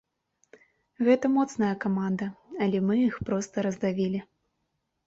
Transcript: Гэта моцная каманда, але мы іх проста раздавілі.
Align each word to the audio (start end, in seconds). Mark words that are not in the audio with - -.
Гэта 1.09 1.25
моцная 1.35 1.71
каманда, 1.85 2.31
але 2.67 2.77
мы 2.89 2.95
іх 3.09 3.21
проста 3.31 3.55
раздавілі. 3.69 4.19